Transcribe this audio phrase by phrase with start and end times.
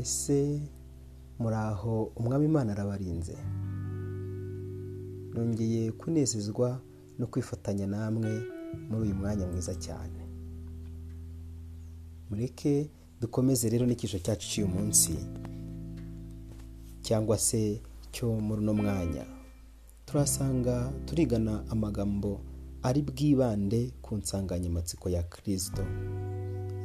[0.00, 0.60] mbese
[1.38, 3.36] muri aho umwami imana arabarinze?
[5.34, 6.80] Nongeye kunezezwa
[7.18, 8.32] no kwifatanya namwe
[8.88, 10.20] muri uyu mwanya mwiza cyane.
[12.30, 12.88] Mureke
[13.20, 15.12] dukomeze rero n'icyiciro cyacu cy'uyu munsi
[17.02, 17.80] cyangwa se
[18.12, 19.24] cyo muri uno mwanya.
[20.06, 22.40] Turasanga turigana amagambo
[22.82, 25.84] ari bwibande ku nsanganyamatsiko ya kirisito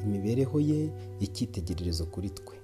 [0.03, 2.55] imibereho ye icyitegererezo kuri twe.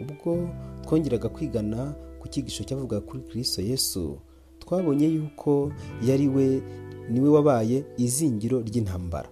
[0.00, 0.48] Ubwo
[0.84, 4.18] twongeraga kwigana ku cyigisho cyavuga kuri kirisito yesu
[4.58, 5.72] twabonye yuko
[6.02, 6.62] yari we
[7.10, 9.28] ni we wabaye izingiro ry'intambara.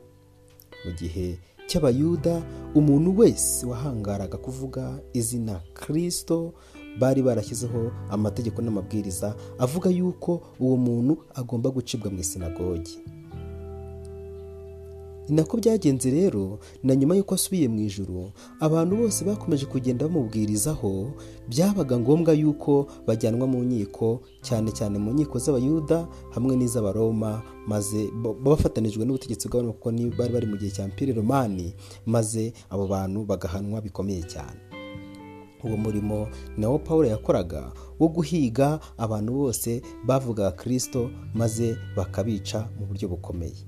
[0.84, 2.42] Mu gihe cy'abayuda
[2.74, 6.54] umuntu wese wahangaraga kuvuga izina kirisito
[6.98, 12.98] bari barashyizeho amategeko n'amabwiriza avuga yuko uwo muntu agomba gucibwa mu isinagogi.
[15.28, 21.12] Ni nako byagenze rero na nyuma y'uko asubiye mu ijuru abantu bose bakomeje kugenda bamubwirizaho
[21.48, 28.08] byabaga ngombwa yuko bajyanwa mu nkiko cyane cyane mu nkiko z'abayuda hamwe n'iz'abaroma maze
[28.44, 31.74] bafatanijwe n'ubutegetsi bw'abantu kuko bari bari mu gihe cya mpire romani
[32.06, 34.60] maze abo bantu bagahanwa bikomeye cyane.
[35.64, 43.08] Uwo murimo nawo paul yakoraga wo guhiga abantu bose bavugaga kirisito maze bakabica mu buryo
[43.08, 43.67] bukomeye.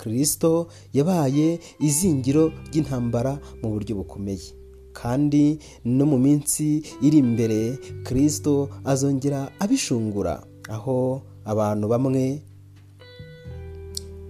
[0.00, 4.52] Kirisito yabaye izingiro ry'intambara mu buryo bukomeye.
[4.92, 10.40] Kandi no mu minsi iri imbere kirisito azongera abishungura.
[10.68, 12.40] Aho abantu bamwe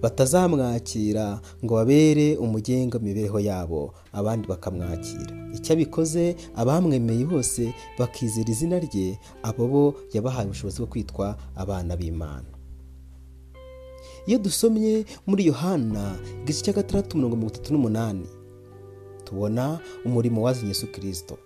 [0.01, 5.33] batazamwakira ngo babere umugenga mibereho yabo abandi bakamwakira.
[5.57, 9.83] Icyo abikoze abamwemeye bose bakizera izina rye abo bo
[10.13, 12.45] yabahaye ubushobozi bwo kwitwa abana b'imana.
[14.27, 18.27] Iyo dusomye muri yohana igice cya gatandatu mirongo itatu n'umunani
[19.25, 21.37] tubona umurimo wazanye Yesu kirisito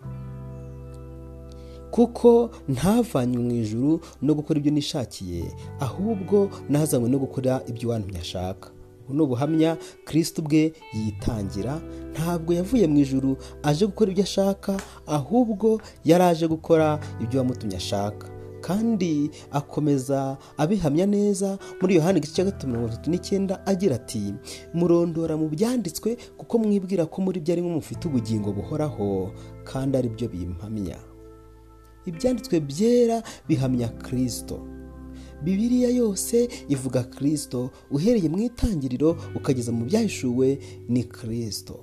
[1.91, 5.43] kuko ntavanywe mu ijuru no gukora ibyo nishakiye
[5.79, 8.71] ahubwo nazanywe no gukora ibyo wantumye ashaka.
[9.03, 9.77] Ubu ni ubuhamya
[10.07, 11.81] kirisito ubwe yitangira
[12.13, 18.27] ntabwo yavuye mu ijuru aje gukora ibyo ashaka ahubwo yari aje gukora ibyo wamutumye ashaka.
[18.61, 21.57] Kandi akomeza abihamya neza.
[21.81, 24.33] Muri yohani igice cya gatatu mirongo itatu n'icyenda agira ati
[24.73, 29.31] murondora mu byanditswe kuko mwibwira ko muri byo arimo mufite ubugingo buhoraho
[29.63, 30.97] kandi ari byo bimpamya.
[32.05, 34.57] Ibyanditswe byera bihamya kirisito
[35.43, 40.47] bibiriya yose ivuga kirisito uhereye mu itangiriro ukageza mu byahishuwe
[40.89, 41.77] ni kirisito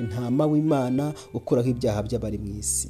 [0.00, 2.88] intama w'imana ukuraho ibyaha by'abari mu isi.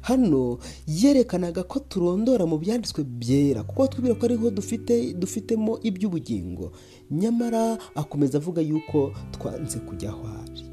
[0.00, 6.72] Hano yerekanaga ko turondora mu byanditswe byera kuko twibwira ko ariho dufite dufitemo iby'ubugingo.
[7.10, 10.64] Nyamara akomeza avuga yuko twanze kujya aho ari.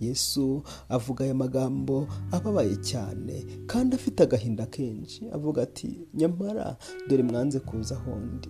[0.00, 5.28] Yesu avuga aya magambo ababaye cyane kandi afite agahinda kenshi.
[5.32, 6.76] Avuga ati nyamara
[7.08, 8.48] dore mwanze kuza ahondi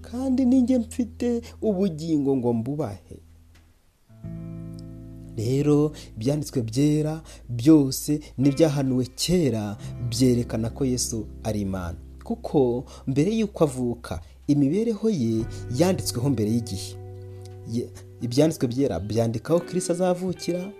[0.00, 3.16] kandi ninjye mfite ubugingo ngo mbubahe.
[5.36, 9.76] Rero ibyanditswe byera byose n'ibyahanuwe kera
[10.10, 11.96] byerekana ko yesu ari imana.
[12.24, 15.44] Kuko mbere y'uko avuka imibereho ye
[15.78, 16.96] yanditsweho mbere y'igihe.
[18.20, 20.72] Ibyanditswe byera byandikaho kirisi azavukira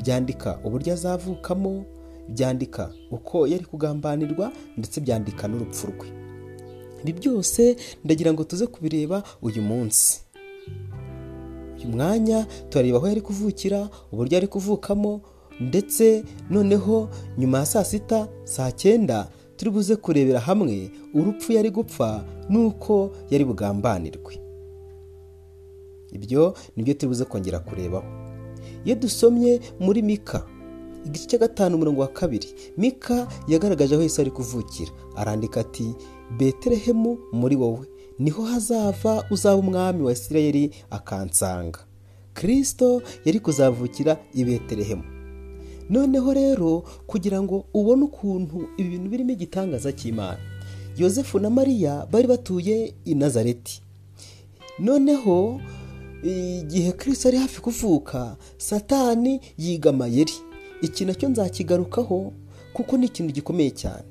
[0.00, 1.84] byandika uburyo azavukamo
[2.28, 6.08] byandika uko yari kugambanirwa ndetse byandika n'urupfu rwe.
[7.04, 10.23] Ibi byose ndagira ngo tuze kubireba uyu munsi.
[11.84, 15.20] Mwanya turareba aho yari kuvukira uburyo ari kuvukamo
[15.60, 17.08] ndetse noneho
[17.38, 23.44] nyuma ya saa sita saa cyenda turi buze kurebera hamwe urupfu yari gupfa n'uko yari
[23.44, 24.34] bugambanirwe.
[26.12, 28.04] Ibyo ni byo turi buze kongera kurebaho.
[28.84, 30.46] Iyo dusomye muri mika
[31.06, 34.90] igice cya gatanu umurongo wa kabiri mika yagaragaje aho Yesu ari kuvukira.
[35.16, 35.94] Arandika ati
[36.38, 37.86] betelehemu muri wowe.
[38.18, 41.78] Ni ho hazava uzaba umwami wa isirayeli akansanga.
[42.34, 45.02] Kirisito yari kuzavukira i betelehemu.
[45.90, 50.38] Noneho rero kugira ngo ubone ukuntu ibi bintu birimo igitangaza cy'imana.
[50.96, 53.82] Yosefu na mariya bari batuye i nazareti.
[54.78, 55.60] Noneho
[56.22, 60.32] igihe kirisito ari hafi kuvuka satani yiga amayeri.
[60.82, 62.32] Iki na cyo nzakigarukaho
[62.72, 64.04] kuko ni ikintu gikomeye cyane.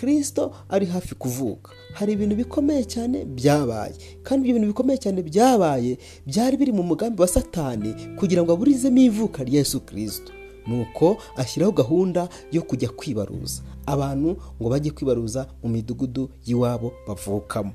[0.00, 1.72] Kirisito ari hafi kuvuka.
[1.96, 3.94] Hari ibintu bikomeye cyane byabaye.
[4.22, 5.98] Kandi ibyo bintu bikomeye cyane byabaye
[6.28, 10.32] byari biri mu mugambi wa satani kugira ngo aburizemo ivuka rya Yesu kirisito
[10.66, 13.62] nuko ashyiraho gahunda yo kujya kwibaruza.
[13.86, 17.72] Abantu ngo bajye kwibaruza mu midugudu y'iwabo bavukamo.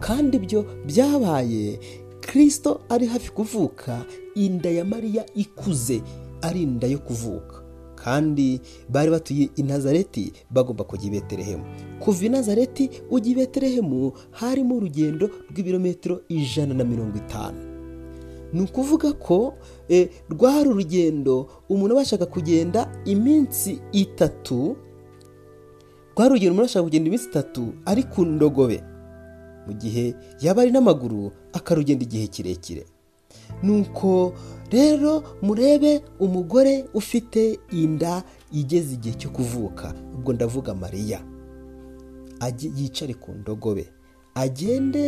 [0.00, 1.78] Kandi ibyo byabaye
[2.26, 4.02] kirisito ari hafi kuvuka
[4.34, 6.02] inda ya mariya ikuze
[6.42, 7.62] ari inda yo kuvuka.
[8.06, 11.64] Kandi bari batuye i nazareti bagomba kujya i betelehemu.
[11.98, 17.58] Kuva i nazareti ujya i betelehemu harimo urugendo rw'ibirometero ijana na mirongo itanu.
[18.52, 19.54] Ni ukuvuga ko
[20.30, 24.76] rwari urugendo umuntu abashaga kugenda iminsi itatu
[26.14, 28.82] rwari urugendo umuntu abashaga kugenda iminsi itatu ari ku ndogobe.
[29.66, 32.86] Mu gihe yaba ari n'amaguru akarugenda igihe kirekire.
[33.62, 34.32] Nuko
[34.70, 38.22] rero murebe umugore ufite inda
[38.52, 39.94] igeze igihe cyo kuvuka.
[40.14, 41.20] Ubwo ndavuga mariya.
[42.76, 43.88] Yicare ku ndogobe.
[44.34, 45.06] Agende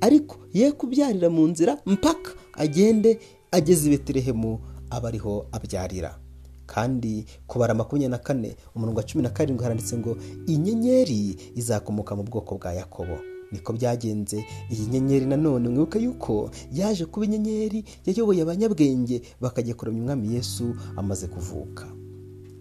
[0.00, 3.18] ariko ye kubyarira mu nzira mpaka agende
[3.50, 4.58] ageze i betelehemu
[4.90, 6.18] aba ariho abyarira.
[6.66, 10.16] Kandi kubara makumyabiri na kane umurongo wa cumi na karindwi haranditse ngo
[10.46, 13.18] inyenyeri izakomoka mu bwoko bwa yakobo.
[13.52, 14.44] Niko byagenze.
[14.70, 21.26] Iyi nyenyeri nanone mwibuke yuko yaje kuba inyenyeri yayoboye abanyabwenge bakajya kuramya umwami yesu amaze
[21.26, 21.86] kuvuka.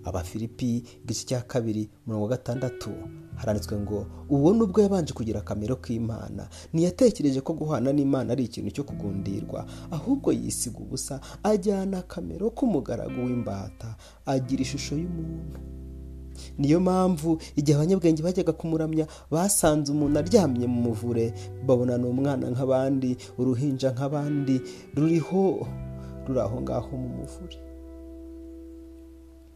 [0.04, 2.90] Abafilipi igice cya kabiri mirongo gatandatu.
[3.36, 8.84] Haranditswe ngo uwo nubwo yabanje kugira akamero k'imana ntiyatekereje ko guhana n'imana ari ikintu cyo
[8.84, 13.96] kugundirwa ahubwo yisiga ubusa ajyana akamero k'umugaragu w'imbata
[14.26, 15.58] agira ishusho y'umuntu.
[16.58, 21.34] Niyo mpamvu igihe abanyabwenge bajyaga kumuramya basanze umuntu aryamye mu muvure.
[21.68, 24.56] Babona ni umwana nk'abandi uruhinja nk'abandi
[24.96, 25.68] ruriho
[26.28, 27.58] ruri aho ngaho mu muvure.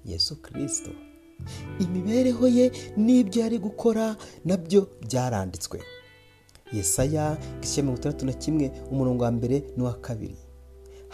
[0.05, 0.91] Yesu kirisito
[1.79, 5.79] imibereho ye n'ibyo yari gukora na byo byaranditswe.
[6.73, 10.37] Yesaya igice mirongo itandatu na kimwe umurongo wa mbere n'uwa kabiri.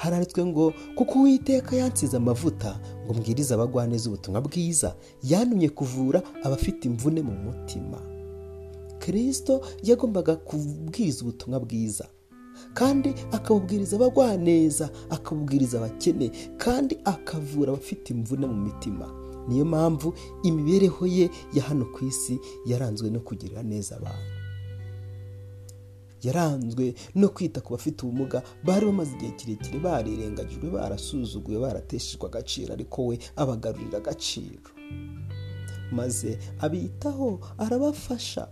[0.02, 7.22] Haranditswe ngo kuko uwiteka yansize amavuta ngo mbwirize abagwaneza ubutumwa bwiza yantumye kuvura abafite imvune
[7.22, 7.98] mu mutima.
[9.00, 12.06] Kirisito yagombaga kubwiriza ubutumwa bwiza
[12.74, 19.06] kandi akabubwiriza abagwaneza akabubwiriza abakene kandi akavura abafite imvune mu mitima.
[19.48, 20.14] Niyo mpamvu
[20.44, 24.31] imibereho ye ya hano ku isi yaranzwe no kugirira neza abantu.
[26.24, 33.06] Yaranzwe no kwita ku bafite ubumuga bari bamaze igihe kirekire barirengagijwe barasuzuguwe barateshejwe agaciro ariko
[33.06, 34.70] we abagarurira agaciro.
[35.92, 38.48] Maze abitaho arabafasha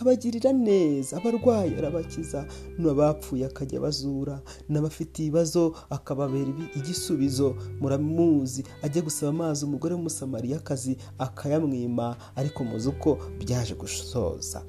[0.00, 2.46] abagirira neza abarwayi arabakiza
[2.78, 4.36] n'abapfuye akajya bazura
[4.70, 13.10] n'abafite ibibazo akababera igisubizo muramuzi ajya gusaba amazi umugore w'umusamariyakazi akayamwima ariko muzi uko
[13.42, 14.62] byaje gusoza.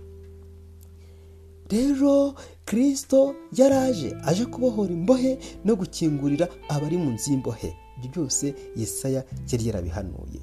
[1.73, 2.33] Rero
[2.65, 7.69] kirisito yaraje aje kubohora imbohe no gukingurira abari mu nzu y'imbohe.
[7.97, 10.41] Ibyo byose yesaya yari yarabihanuye.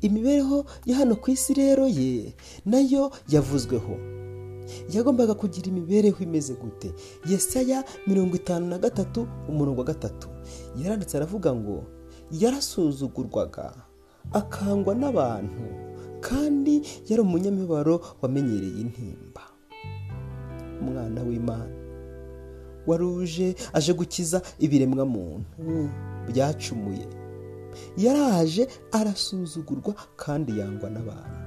[0.00, 2.34] Imibereho ya hano ku isi rero ye
[2.66, 3.94] na yo yavuzweho.
[4.92, 6.90] Yagombaga kugira imibereho imeze gute.
[7.28, 10.28] Yesaya mirongo itanu na gatatu umurongo wa gatatu.
[10.78, 11.84] Yaranditse aravuga ngo
[12.30, 13.74] yarasuzugurwaga
[14.32, 15.64] akangwa n'abantu
[16.20, 19.42] kandi yari umunyamibaro wamenyereye intimba.
[20.80, 21.74] Umwana w'imana.
[22.86, 25.46] Wari uje aje gukiza ibiremwa muntu
[26.28, 27.06] byacumuye.
[27.96, 31.40] Yaraje arasuzugurwa kandi yangwa n'abantu.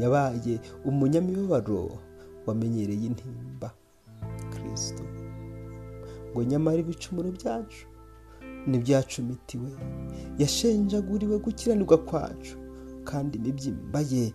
[0.00, 1.98] Yabaye umunyamibabaro
[2.46, 3.70] wamenyereye intimba
[4.52, 5.02] kirisito
[6.32, 7.86] ngo nyamara ibicumuro byacu
[8.68, 9.70] ntibyacumitiwe.
[10.38, 12.56] Yashenjaguriwe gukiranirwa kwacu
[13.04, 14.32] kandi imibyimba ye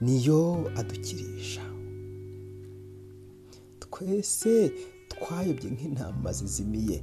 [0.00, 0.40] niyo
[0.76, 1.62] adukirisha.
[3.94, 4.72] Twese
[5.08, 6.98] twayobye nk'intama zizimiye.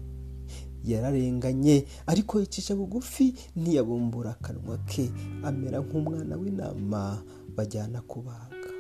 [0.84, 5.08] Yararenganye ariko yicisha bugufi ntiyabumbura akanwa ke.
[5.44, 7.24] Amera nk'umwana w'intama
[7.56, 8.72] bajyana kubaga.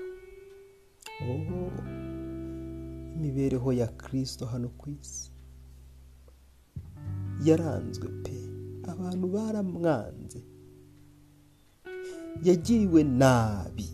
[3.15, 5.31] Imibereho ya kirisito hano ku isi.
[7.45, 8.35] Yaranzwe pe
[8.91, 10.41] abantu baramwanze.
[12.43, 13.87] Yagiriwe nabi.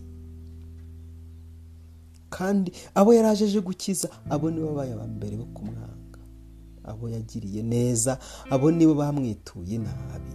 [2.30, 6.20] Kandi abo yari aje gukiza abo nibo babaye aba mbere bo kumwanga
[6.84, 8.18] abo yagiriye neza
[8.50, 10.34] abo nibo bamwituye nabi.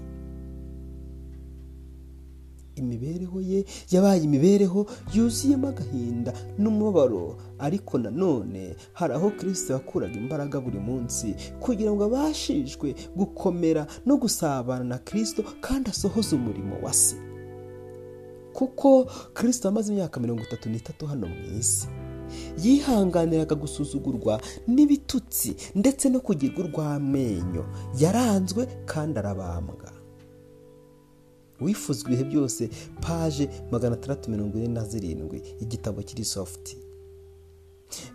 [2.74, 10.78] Imibereho ye yabaye imibereho yuzuyemo agahinda n'umubabaro ariko nanone hari aho kirisito yakuraga imbaraga buri
[10.80, 17.16] munsi kugira ngo abashishwe gukomera no gusabana na kirisito kandi asohoze umurimo wa se.
[18.54, 21.86] Kuko kirisito amaze imyaka mirongo itatu n'itatu hano mu isi.
[22.62, 27.64] Yihanganiraga gusuzugurwa n'ibitutsi ndetse no kugirwa urw'amenyo.
[27.98, 29.92] Yaranzwe kandi arabambwa.
[31.60, 36.76] Wifuzwa ibihe byose paje magana atandatu mirongo ine na zirindwi igitabo kiri sofuti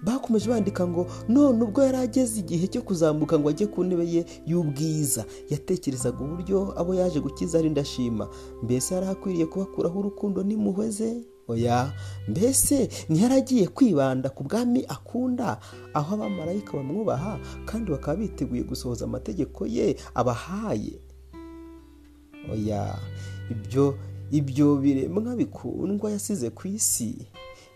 [0.03, 4.21] bakomeje bandika ngo none ubwo yari ageze igihe cyo kuzamuka ngo ajye ku ntebe ye
[4.45, 5.25] y'ubwiza.
[5.49, 8.29] Yatekerezaga uburyo abo yaje gukiza ari ndashima.
[8.63, 11.11] Mbese yari akwiriye kubakuraho urukundo n'impuhwe ze
[11.47, 11.93] oya
[12.27, 15.59] mbese ntiyaragiye kwibanda ku bwami akunda?
[15.93, 20.99] Aho abamarayika bamwubaha kandi bakaba biteguye gusohoza amategeko ye abahaye.
[22.53, 22.95] Oya
[23.51, 23.95] ibyo
[24.31, 27.27] ibyo biremwa bikundwa yasize ku isi.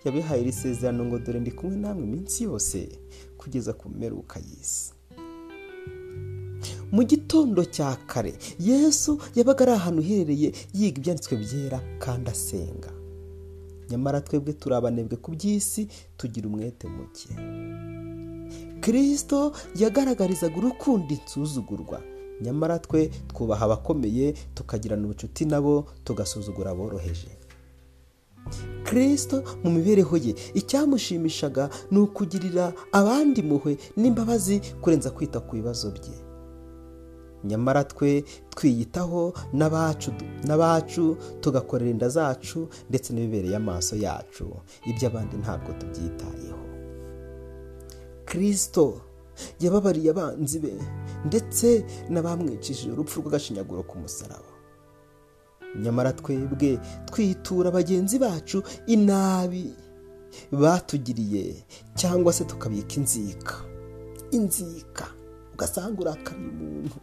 [0.05, 2.89] Yabihaye iri sezerano ngo dore ndi kumwe namwe iminsi yose
[3.37, 4.93] kugeza ku mperuka y'isi.
[6.91, 12.91] Mu gitondo cya kare yesu yabaga ari ahantu uherereye yiga ibyanditswe byera kandi asenga.
[13.89, 17.29] Nyamara twebwe turi abanebwe ku by'isi tugira umwete muke.
[18.81, 22.01] Kirisito yagaragarizaga urukundo insuzugurwa.
[22.41, 27.29] Nyamara twe twubaha abakomeye tukagirana ubucuti nabo tugasuzugura aboroheje.
[28.85, 30.35] Kirisito mu mibereho ye.
[30.53, 36.17] Icyamushimishaga ni ukugirira abandi impuhwe n'imbabazi kurenza kwita ku bibazo bye.
[37.43, 39.33] Nyamara twe twiyitaho
[40.47, 44.45] n'abacu tugakorera inda zacu ndetse n'ibibereye amaso yacu.
[44.89, 46.61] Iby'abandi ntabwo tubyitayeho.
[48.27, 49.01] Kirisito
[49.59, 50.73] yababariye abanzi be
[51.25, 51.67] ndetse
[52.09, 54.50] n'abamwicishije urupfu rw'agashinyaguro ku musaraba
[55.79, 59.73] nyamara twebwe twitura bagenzi bacu inabi
[60.51, 61.55] batugiriye
[61.95, 63.55] cyangwa se tukabika inzika.
[64.31, 65.07] Inzika.
[65.53, 66.95] Ugasanga urakariye umuntu.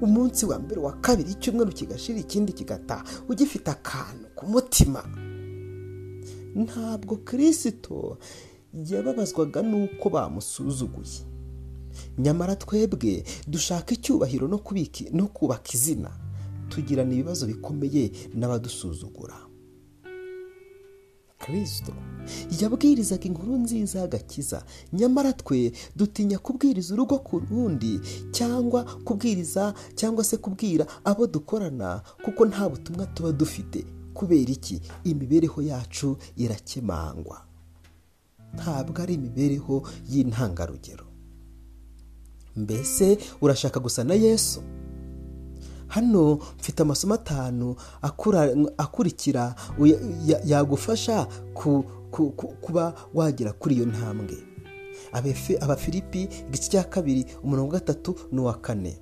[0.00, 5.04] Umunsi wa mbere wa kabiri icyumweru kigashira ikindi kigataha ugifite akantu ku mutima.
[6.54, 8.18] Ntabwo kirisito
[8.90, 11.22] yababazwaga n'uko bamusuzuguye.
[12.18, 16.10] Nyamara twebwe dushaka icyubahiro no kubaka izina.
[16.68, 19.34] Tugirana ibibazo bikomeye n'abadusuzugura.
[21.44, 21.92] Kirisito
[22.60, 24.64] yabwirizaga inkuru nziza y'agakiza.
[24.92, 28.00] Nyamara twe dutinya kubwiriza urugo ku rundi
[28.32, 33.84] cyangwa kubwiriza cyangwa se kubwira abo dukorana kuko nta butumwa tuba dufite.
[34.14, 34.80] Kubera iki?
[35.04, 37.44] Imibereho yacu irakemangwa.
[38.54, 41.04] Ntabwo ari imibereho y'intangarugero.
[42.56, 44.62] Mbese urashaka gusa na yesu?
[45.94, 47.76] Hano mfite amasomo atanu
[48.78, 49.54] akurikira
[50.44, 51.26] yagufasha
[52.60, 54.36] kuba wagera kuri iyo ntambwe.
[55.60, 58.98] Abafilipi igice cya kabiri umurongo wa gatatu n'uwa kane.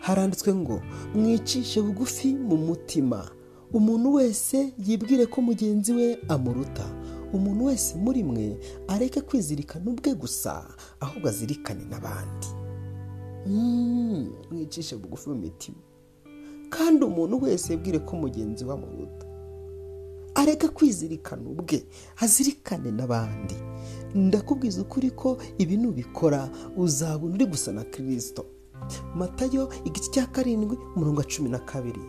[0.00, 0.82] Haranditswe ngo
[1.14, 3.30] mwicishe bugufi mu mutima.
[3.72, 6.86] Umuntu wese yibwire ko mugenzi we amuruta.
[7.32, 8.56] Umuntu wese muri mwe
[8.88, 10.64] areke kwizirikana ubwe gusa
[11.00, 12.46] ahubwo azirikane n'abandi.
[14.50, 15.76] Mwicishe bugufi mu mitima.
[16.70, 19.26] Kandi umuntu wese yibwire ko mugenzi we amuruta.
[20.34, 23.54] Areke kwizirikana ubwe azirikane n'abandi.
[24.14, 28.46] Ndakubwiza ukuri ko ibi nubikora uzabona uri gusa na kirisito
[29.14, 32.00] matayo igice cya karindwi umurongo wa cumi na kabiri.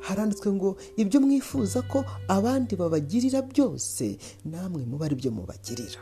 [0.00, 6.00] Haranditswe ngo ibyo mwifuza ko abandi babagirira byose namwe muba ari byo mubagirira.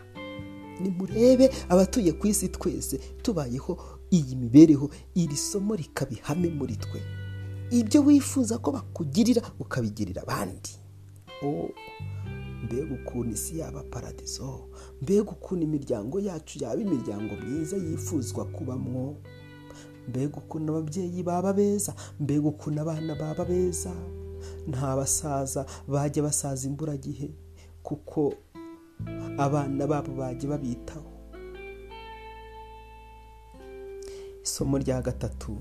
[0.80, 3.76] Nimurebe abatuye ku isi twese tubayeho
[4.10, 7.00] iyi mibereho iri somo rikaba ihame muri twe.
[7.70, 10.70] Ibyo wifuza ko bakugirira ukabigirira abandi.
[12.64, 14.68] Mbega ukuntu isi yaba paradizo.
[15.02, 19.16] Mbega ukuntu imiryango yacu yaba imiryango myiza yifuzwa kubamwo.
[20.08, 21.94] Mbega ukuntu ababyeyi baba beza.
[22.20, 23.92] Mbega ukuntu abana baba beza.
[24.68, 27.30] Nta basaza bajya basaza imburagihe
[27.82, 28.34] kuko
[29.38, 31.10] abana babo bajya babitaho.
[34.44, 35.56] Isomo rya gatatu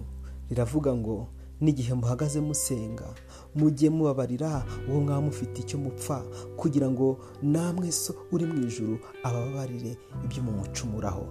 [0.49, 1.27] riravuga ngo
[1.61, 3.07] n'igihe muhagaze musenga
[3.55, 6.23] mujye mubabarira uwo mwaba mufite icyo mupfa
[6.57, 11.25] kugira ngo namwe so uri mu ijuru ababarire ibyo mumucumuraho.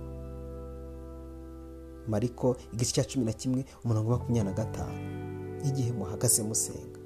[2.08, 4.98] Mariko igice cya cumi na kimwe umurongo makumyabiri na gatanu.
[5.68, 7.00] Igihe muhagaze musenga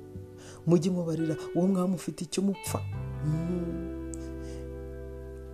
[0.67, 2.81] mujye mubarira uwo mwaba mufite icyo mupfa.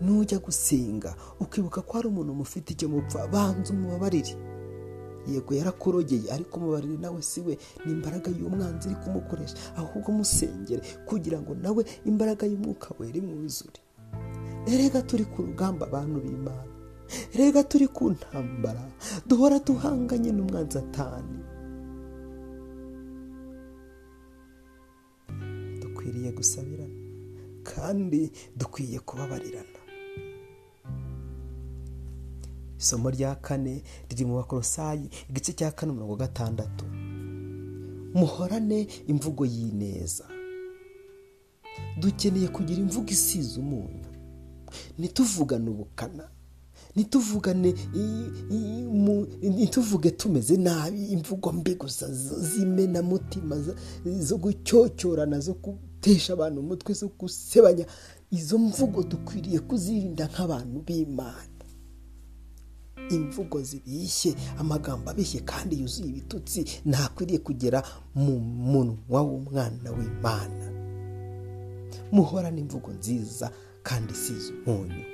[0.01, 4.37] Nujya gusenga ukibuka ko hari umuntu mufite icyo mupfa banza umubabarire.
[5.33, 7.59] Yego yarakurogeye ariko umubarire nawe si we.
[7.87, 9.57] Ni imbaraga y'umwanzi iri kumukoresha.
[9.77, 13.81] Ahubwo musengere kugira ngo nawe imbaraga y'umwuka wera imwuzure
[14.69, 16.73] erega turi ku rugamba abantu b'imana.
[17.39, 18.85] Rega turi ku ntambara.
[19.29, 21.39] Duhora duhanganye n'umwanzi atani.
[25.81, 26.99] Dukwiriye gusabirana
[27.71, 28.21] kandi
[28.59, 29.78] dukwiye kubabarirana.
[32.79, 36.85] Isomo rya kane riri mu bakorosayi igice cya kane mirongo gatandatu.
[38.15, 40.25] Muhorane imvugo y'ineza.
[42.01, 44.07] Dukeneye kugira imvugo isize umunyu.
[44.99, 46.29] Ntituvugane ubukana.
[46.97, 47.75] Ntituvugane
[49.43, 52.07] ntituvuge tumeze nabi imvugo mbi gusa
[52.49, 53.57] z'imenamutima
[54.21, 57.87] zo gucyocyorana zo gutesha abantu umutwe zo gusebanya.
[58.31, 61.48] Izo mvugo dukwiriye kuzirinda nk'abantu b'imana.
[63.11, 67.83] Imvugo zibishye amagambo abishye kandi yuzuye ibitutsi ntakwiriye kugera
[68.15, 70.65] mu munwa w'umwana w'imana.
[72.13, 73.51] Muhorane imvugo nziza
[73.83, 75.05] kandi isize umunyu.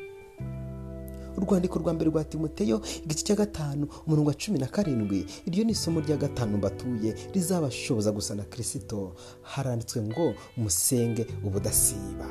[1.36, 5.72] Urwandiko rwa mbere rwa timoteyo igice cya gatanu umurongo wa cumi na karindwi iryo ni
[5.72, 12.28] isomo rya gatanu mbatuye rizabashoboza gusa na kirisito haranditswe ngo musenge ubudasiba.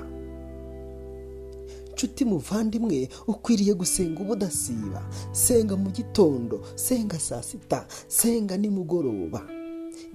[2.03, 5.01] Nshuti muvandimwe ukwiriye gusenga ubudasiba.
[5.31, 9.41] Senga mu gitondo senga saa sita senga nimugoroba.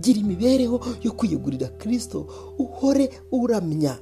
[0.00, 2.26] Gira imibereho yo kwiyegurira kirisito
[2.58, 3.98] uhore uramya.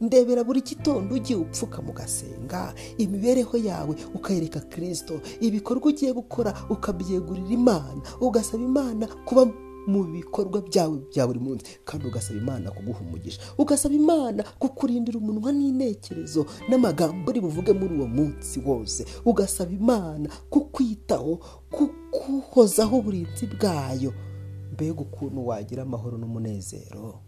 [0.00, 8.00] Ndebera buri gitondo ugiye upfuka mugasenga imibereho yawe ukayereka kirisito ibikorwa ugiye gukora ukabyegurira imana
[8.20, 9.46] ugasaba imana kuba
[9.86, 11.64] mu bikorwa byawe bya buri munsi.
[11.84, 13.40] Kandi ugasaba imana kuguha umugisha.
[13.58, 19.04] Ugasaba imana kukurindira umunwa n'intekerezo n'amagambo uri buvuge muri uwo munsi wose.
[19.24, 21.36] Ugasaba imana kukwitaho
[21.70, 24.12] kukuhozaho uburinzi bwayo.
[24.72, 27.20] Mbega ukuntu wagira amahoro n'umunezero.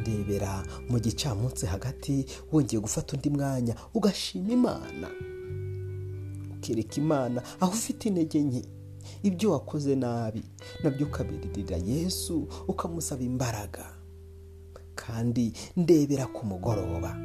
[0.00, 5.08] Ndebera mu gicamunsi hagati wongeye gufata undi mwanya ugashima imana.
[6.56, 8.62] Ukereka imana aho ufite intege nke.
[9.22, 10.42] Ibyo wakoze nabi
[10.82, 13.84] na byo ukabiririra yesu ukamusaba imbaraga.
[14.94, 17.16] Kandi ndebera ku mugoroba.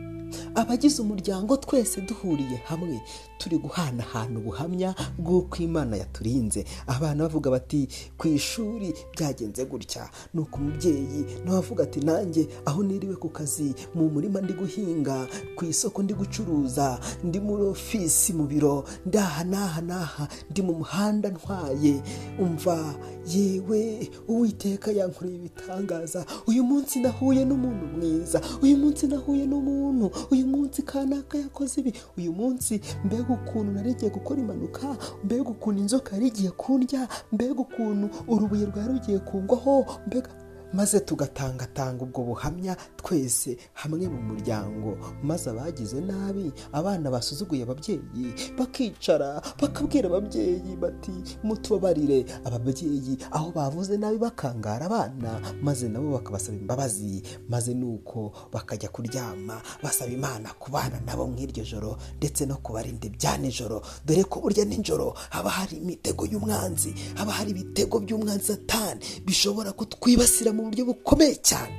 [0.56, 3.02] Abagize umuryango twese duhuriye hamwe
[3.38, 6.66] turi guhanahana ubuhamya bw'uko imana yaturinze.
[6.88, 7.88] Abana bavuga bati
[8.18, 10.10] ku ishuri byagenze gutya.
[10.34, 15.28] Ni uko umubyeyi nawe avuga ati nanjye aho niriwe ku kazi mu murima ndi guhinga
[15.56, 21.30] ku isoko ndi gucuruza ndi muri ofisi mu biro ndaha n'aha n'aha ndi mu muhanda
[21.32, 22.02] ntwaye.
[22.39, 22.96] Umva
[23.28, 26.26] yewe uwiteka yankoreye ibitangaza.
[26.48, 28.42] Uyu munsi nahuye n'umuntu mwiza.
[28.62, 31.93] Uyu munsi nahuye n'umuntu uyu munsi kanaka yakoze ibi.
[32.17, 38.10] Uyu munsi mbega ukuntu narigiye gukora impanuka mbega ukuntu inzoka yari igiye kundya mbega ukuntu
[38.27, 40.29] urubuye rwari rugiye kungwaho mbega
[40.73, 44.97] maze tugatangatanga ubwo buhamya twese hamwe mu muryango.
[45.23, 51.12] Maze abagize nabi abana basuzuguye ababyeyi bakicara bakabwira ababyeyi bati
[51.43, 52.25] mutubabarire.
[52.45, 57.23] Ababyeyi aho bavuze nabi bakangara abana maze nabo bakabasaba imbabazi.
[57.49, 63.82] Maze nuko bakajya kuryama basaba imana kubana nabo nk'iryo joro ndetse no kubarinda ibya nijoro.
[64.05, 70.53] Dore ko burya nijoro haba hari imitego y'umwanzi haba hari ibitego by'umwanzi satani bishobora kutwibasira
[70.60, 71.76] mu buryo bukomeye cyane.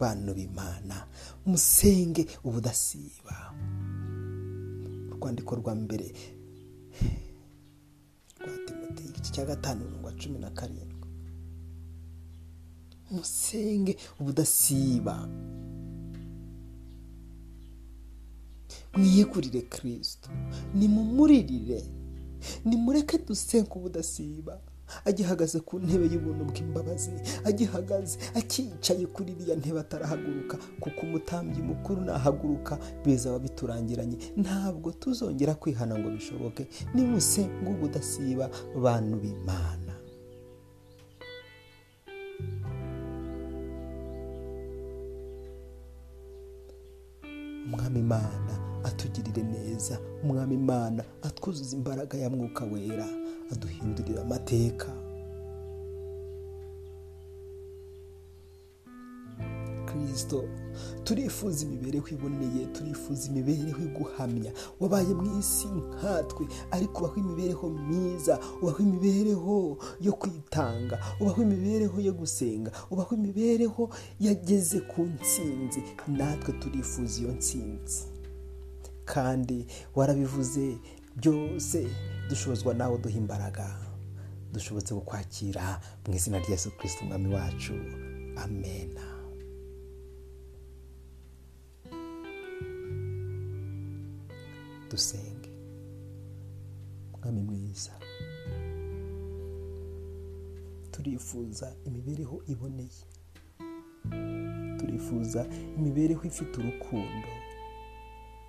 [0.00, 0.96] Bantu b'imana
[1.46, 3.36] musenge ubudasiba.
[5.12, 6.06] Urwandiko rwa mbere
[8.40, 11.08] rwa timoteri igice cya gatanu mirongo cumi na karindwi.
[13.10, 15.28] Musenge ubudasiba.
[18.96, 20.30] Mwiyegurire kirisito
[20.74, 21.84] nimumuririre.
[22.64, 24.60] Nimureke dusenga ubudasiba.
[25.04, 27.10] Agihagaze ku ntebe y'ubuntu bw'imbabazi
[27.48, 35.94] agihagaze akicaye kuri iriya ntebe atarahaguruka kuko umutambyi mukuru nahaguruka bizaba biturangiranye ntabwo tuzongera kwihana
[35.98, 36.62] ngo bishoboke.
[36.94, 38.46] Nimusenga ubudasiba
[38.84, 39.92] bantu b'imana.
[47.66, 48.52] Umwami imana
[48.88, 49.94] atugirire neza.
[50.22, 53.06] Umwami imana atwuzuza imbaraga ya mwuka wera.
[53.52, 54.88] Aduhindurira amateka
[59.88, 60.44] kirisito
[61.04, 64.52] turifuza imibereho iboneye turifuza imibereho iguhamya.
[64.80, 72.12] Wabaye mu isi nkatwe ariko ubaho imibereho myiza ubaho imibereho yo kwitanga ubaho imibereho yo
[72.12, 73.82] gusenga ubaho imibereho
[74.20, 75.80] yageze ku ntsinzi.
[76.08, 78.00] Natwe turifuza iyo ntsinzi.
[79.04, 80.76] Kandi warabivuze
[81.16, 81.86] byose
[82.28, 83.66] dushobozwa nawe duha imbaraga
[84.52, 85.64] dushobotse kukwakira
[86.06, 87.74] mu izina rya Yesu kirisiti umwami wacu.
[88.44, 89.04] Amena
[94.90, 95.50] dusenge.
[97.22, 97.92] Mwami mwiza.
[100.90, 103.04] Turifuza imibereho iboneye.
[104.78, 105.46] Turifuza
[105.78, 107.28] imibereho ifite urukundo.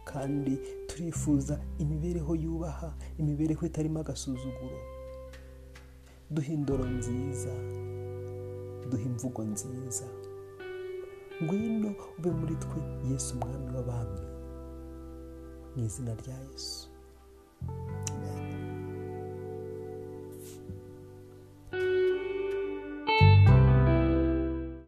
[0.05, 0.59] Kandi
[0.95, 4.79] turifuza imibereho yubaha imibereho itarimo agasuzuguro.
[6.31, 7.53] Duha indoro nziza
[8.89, 10.05] duha imvugo nziza.
[11.43, 12.79] Ngwino ube muri twe
[13.11, 14.21] yesu umwami w'abami.
[15.75, 16.87] Mu izina rya yesu.